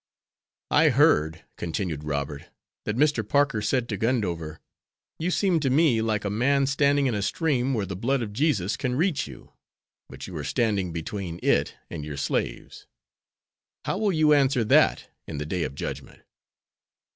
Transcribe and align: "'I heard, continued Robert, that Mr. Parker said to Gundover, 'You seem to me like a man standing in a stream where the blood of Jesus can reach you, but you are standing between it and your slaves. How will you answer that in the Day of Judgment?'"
"'I 0.71 0.89
heard, 0.89 1.43
continued 1.57 2.03
Robert, 2.03 2.45
that 2.85 2.95
Mr. 2.97 3.21
Parker 3.23 3.61
said 3.61 3.87
to 3.89 3.99
Gundover, 3.99 4.57
'You 5.19 5.29
seem 5.29 5.59
to 5.59 5.69
me 5.69 6.01
like 6.01 6.25
a 6.25 6.31
man 6.31 6.65
standing 6.65 7.05
in 7.05 7.13
a 7.13 7.21
stream 7.21 7.75
where 7.75 7.85
the 7.85 7.95
blood 7.95 8.23
of 8.23 8.33
Jesus 8.33 8.77
can 8.77 8.95
reach 8.95 9.27
you, 9.27 9.53
but 10.09 10.25
you 10.25 10.35
are 10.37 10.43
standing 10.43 10.91
between 10.91 11.39
it 11.43 11.75
and 11.87 12.03
your 12.03 12.17
slaves. 12.17 12.87
How 13.85 13.99
will 13.99 14.11
you 14.11 14.33
answer 14.33 14.63
that 14.63 15.07
in 15.27 15.37
the 15.37 15.45
Day 15.45 15.61
of 15.61 15.75
Judgment?'" 15.75 16.23